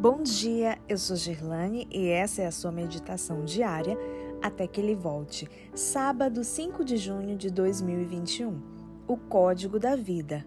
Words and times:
Bom 0.00 0.22
dia, 0.22 0.78
eu 0.88 0.96
sou 0.96 1.16
Girlane 1.16 1.88
e 1.90 2.06
essa 2.06 2.42
é 2.42 2.46
a 2.46 2.52
sua 2.52 2.70
meditação 2.70 3.44
diária 3.44 3.98
até 4.40 4.64
que 4.64 4.80
ele 4.80 4.94
volte. 4.94 5.50
Sábado, 5.74 6.44
5 6.44 6.84
de 6.84 6.96
junho 6.96 7.36
de 7.36 7.50
2021. 7.50 8.62
O 9.08 9.16
Código 9.16 9.76
da 9.76 9.96
Vida. 9.96 10.46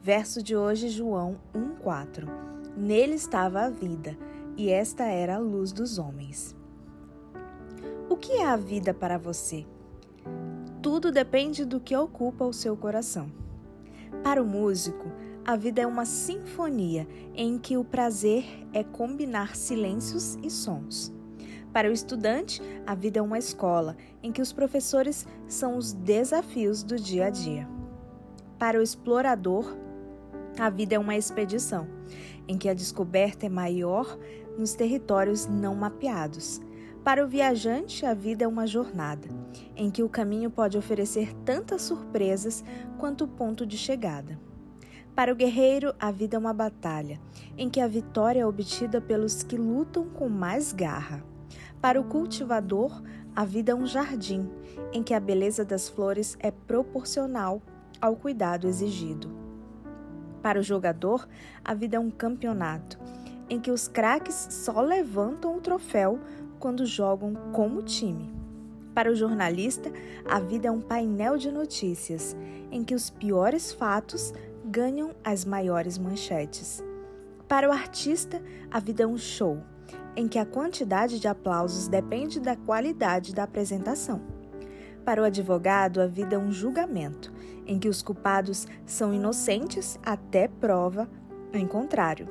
Verso 0.00 0.40
de 0.40 0.54
hoje, 0.54 0.88
João 0.88 1.36
1:4. 1.52 2.28
Nele 2.76 3.14
estava 3.14 3.62
a 3.62 3.70
vida, 3.70 4.16
e 4.56 4.70
esta 4.70 5.02
era 5.02 5.34
a 5.34 5.40
luz 5.40 5.72
dos 5.72 5.98
homens. 5.98 6.54
O 8.08 8.16
que 8.16 8.34
é 8.34 8.46
a 8.46 8.54
vida 8.54 8.94
para 8.94 9.18
você? 9.18 9.66
Tudo 10.80 11.10
depende 11.10 11.64
do 11.64 11.80
que 11.80 11.96
ocupa 11.96 12.44
o 12.44 12.52
seu 12.52 12.76
coração. 12.76 13.32
Para 14.22 14.40
o 14.40 14.46
músico, 14.46 15.10
a 15.44 15.56
vida 15.56 15.82
é 15.82 15.86
uma 15.86 16.04
sinfonia 16.04 17.06
em 17.34 17.58
que 17.58 17.76
o 17.76 17.84
prazer 17.84 18.44
é 18.72 18.84
combinar 18.84 19.56
silêncios 19.56 20.38
e 20.42 20.48
sons. 20.48 21.12
Para 21.72 21.88
o 21.88 21.92
estudante, 21.92 22.62
a 22.86 22.94
vida 22.94 23.18
é 23.18 23.22
uma 23.22 23.38
escola 23.38 23.96
em 24.22 24.30
que 24.30 24.42
os 24.42 24.52
professores 24.52 25.26
são 25.48 25.76
os 25.76 25.92
desafios 25.92 26.82
do 26.84 26.96
dia 26.96 27.26
a 27.26 27.30
dia. 27.30 27.68
Para 28.58 28.78
o 28.78 28.82
explorador, 28.82 29.76
a 30.58 30.70
vida 30.70 30.94
é 30.94 30.98
uma 30.98 31.16
expedição 31.16 31.88
em 32.46 32.56
que 32.56 32.68
a 32.68 32.74
descoberta 32.74 33.46
é 33.46 33.48
maior 33.48 34.16
nos 34.56 34.74
territórios 34.74 35.46
não 35.46 35.74
mapeados. 35.74 36.60
Para 37.02 37.24
o 37.24 37.28
viajante, 37.28 38.06
a 38.06 38.14
vida 38.14 38.44
é 38.44 38.48
uma 38.48 38.66
jornada 38.66 39.28
em 39.74 39.90
que 39.90 40.04
o 40.04 40.08
caminho 40.08 40.50
pode 40.50 40.78
oferecer 40.78 41.34
tantas 41.44 41.82
surpresas 41.82 42.62
quanto 42.96 43.24
o 43.24 43.28
ponto 43.28 43.66
de 43.66 43.76
chegada. 43.76 44.38
Para 45.14 45.30
o 45.30 45.36
guerreiro, 45.36 45.94
a 46.00 46.10
vida 46.10 46.36
é 46.36 46.38
uma 46.38 46.54
batalha, 46.54 47.20
em 47.58 47.68
que 47.68 47.80
a 47.80 47.86
vitória 47.86 48.40
é 48.40 48.46
obtida 48.46 48.98
pelos 48.98 49.42
que 49.42 49.58
lutam 49.58 50.08
com 50.08 50.26
mais 50.26 50.72
garra. 50.72 51.22
Para 51.82 52.00
o 52.00 52.04
cultivador, 52.04 53.02
a 53.36 53.44
vida 53.44 53.72
é 53.72 53.74
um 53.74 53.84
jardim, 53.84 54.48
em 54.90 55.02
que 55.02 55.12
a 55.12 55.20
beleza 55.20 55.66
das 55.66 55.86
flores 55.86 56.34
é 56.40 56.50
proporcional 56.50 57.60
ao 58.00 58.16
cuidado 58.16 58.66
exigido. 58.66 59.30
Para 60.42 60.58
o 60.58 60.62
jogador, 60.62 61.28
a 61.62 61.74
vida 61.74 61.98
é 61.98 62.00
um 62.00 62.10
campeonato, 62.10 62.98
em 63.50 63.60
que 63.60 63.70
os 63.70 63.86
craques 63.86 64.48
só 64.50 64.80
levantam 64.80 65.54
o 65.54 65.60
troféu 65.60 66.18
quando 66.58 66.86
jogam 66.86 67.34
como 67.52 67.82
time. 67.82 68.32
Para 68.94 69.10
o 69.10 69.14
jornalista, 69.14 69.90
a 70.28 70.38
vida 70.38 70.68
é 70.68 70.70
um 70.70 70.80
painel 70.80 71.36
de 71.36 71.50
notícias, 71.50 72.36
em 72.70 72.82
que 72.82 72.94
os 72.94 73.10
piores 73.10 73.72
fatos 73.72 74.32
ganham 74.64 75.14
as 75.24 75.44
maiores 75.44 75.98
manchetes. 75.98 76.82
Para 77.48 77.68
o 77.68 77.72
artista, 77.72 78.42
a 78.70 78.80
vida 78.80 79.02
é 79.02 79.06
um 79.06 79.18
show, 79.18 79.58
em 80.16 80.28
que 80.28 80.38
a 80.38 80.46
quantidade 80.46 81.20
de 81.20 81.28
aplausos 81.28 81.88
depende 81.88 82.40
da 82.40 82.56
qualidade 82.56 83.34
da 83.34 83.42
apresentação. 83.42 84.20
Para 85.04 85.20
o 85.20 85.24
advogado, 85.24 86.00
a 86.00 86.06
vida 86.06 86.36
é 86.36 86.38
um 86.38 86.52
julgamento, 86.52 87.32
em 87.66 87.78
que 87.78 87.88
os 87.88 88.02
culpados 88.02 88.66
são 88.86 89.12
inocentes 89.12 89.98
até 90.02 90.48
prova 90.48 91.08
em 91.52 91.66
contrário. 91.66 92.28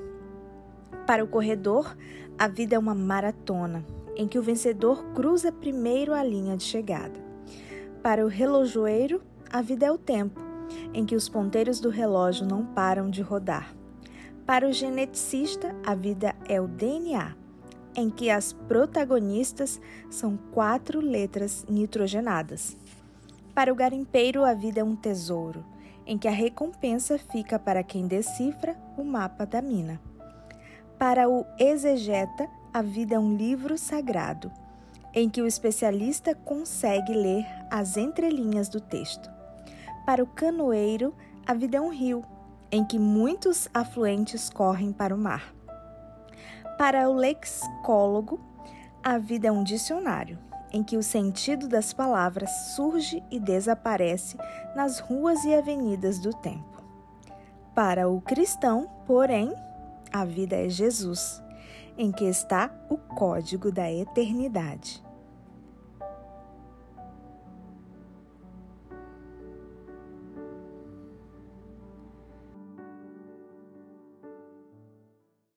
Para 1.05 1.23
o 1.23 1.27
corredor, 1.27 1.95
a 2.38 2.47
vida 2.47 2.75
é 2.75 2.79
uma 2.79 2.95
maratona, 2.95 3.85
em 4.16 4.27
que 4.27 4.39
o 4.39 4.43
vencedor 4.43 5.03
cruza 5.13 5.51
primeiro 5.51 6.13
a 6.13 6.23
linha 6.23 6.55
de 6.55 6.63
chegada. 6.63 7.19
Para 8.01 8.25
o 8.25 8.29
relojoeiro, 8.29 9.21
a 9.51 9.61
vida 9.61 9.85
é 9.85 9.91
o 9.91 9.97
tempo, 9.97 10.41
em 10.94 11.05
que 11.05 11.16
os 11.16 11.30
ponteiros 11.30 11.80
do 11.80 11.89
relógio 11.89 12.45
não 12.45 12.66
param 12.66 13.09
de 13.09 13.22
rodar. 13.22 13.73
Para 14.45 14.67
o 14.67 14.73
geneticista, 14.73 15.75
a 15.86 15.95
vida 15.95 16.36
é 16.47 16.59
o 16.59 16.67
DNA, 16.67 17.35
em 17.95 18.09
que 18.09 18.29
as 18.29 18.53
protagonistas 18.53 19.79
são 20.09 20.38
quatro 20.51 21.00
letras 21.00 21.66
nitrogenadas. 21.69 22.75
Para 23.53 23.72
o 23.72 23.75
garimpeiro, 23.75 24.44
a 24.44 24.53
vida 24.53 24.81
é 24.81 24.84
um 24.84 24.95
tesouro, 24.95 25.63
em 26.06 26.18
que 26.18 26.28
a 26.28 26.31
recompensa 26.31 27.18
fica 27.18 27.59
para 27.59 27.84
quem 27.84 28.07
decifra 28.07 28.75
o 28.97 29.03
mapa 29.03 29.45
da 29.45 29.62
mina. 29.62 30.00
Para 30.97 31.29
o 31.29 31.45
exegeta, 31.59 32.50
a 32.74 32.81
vida 32.81 33.16
é 33.16 33.19
um 33.19 33.35
livro 33.35 33.78
sagrado, 33.78 34.51
em 35.13 35.29
que 35.29 35.41
o 35.41 35.47
especialista 35.47 36.34
consegue 36.34 37.13
ler 37.13 37.45
as 37.69 37.97
entrelinhas 37.97 38.69
do 38.69 38.79
texto. 38.79 39.41
Para 40.06 40.23
o 40.23 40.28
canoeiro, 40.28 41.13
a 41.45 41.53
vida 41.53 41.78
é 41.78 41.81
um 41.81 41.89
rio, 41.89 42.23
em 42.72 42.84
que 42.84 42.97
muitos 42.97 43.67
afluentes 43.73 44.50
correm 44.50 44.91
para 44.91 45.13
o 45.13 45.17
mar. 45.17 45.53
Para 46.78 47.09
o 47.09 47.13
lexicólogo, 47.13 48.39
a 49.03 49.17
vida 49.17 49.47
é 49.47 49.51
um 49.51 49.63
dicionário, 49.63 50.39
em 50.72 50.84
que 50.84 50.97
o 50.97 51.03
sentido 51.03 51.67
das 51.67 51.94
palavras 51.94 52.50
surge 52.75 53.23
e 53.29 53.39
desaparece 53.39 54.38
nas 54.75 55.00
ruas 55.00 55.44
e 55.44 55.53
avenidas 55.53 56.19
do 56.19 56.33
tempo. 56.33 56.81
Para 57.75 58.09
o 58.09 58.19
cristão, 58.22 58.89
porém, 59.06 59.53
a 60.12 60.25
vida 60.25 60.56
é 60.56 60.68
Jesus, 60.68 61.41
em 61.97 62.12
que 62.12 62.25
está 62.25 62.72
o 62.89 62.97
código 62.97 63.72
da 63.72 63.91
eternidade. 63.91 65.03